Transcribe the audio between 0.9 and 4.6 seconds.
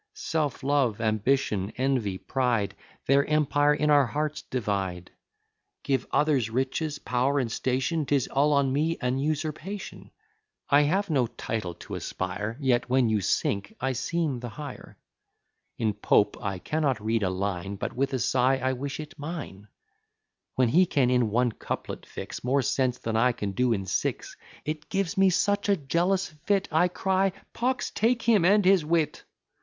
ambition, envy, pride, Their empire in our hearts